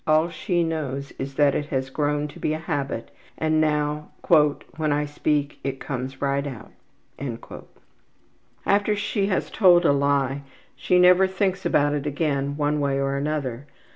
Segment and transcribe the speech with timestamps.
[0.07, 4.09] All that she knows is that it has grown to be a habit and now
[4.25, 7.61] ``when I speak it comes right out.''
[8.65, 10.41] After she has told a lie
[10.75, 13.67] she never thinks about it again one way or another.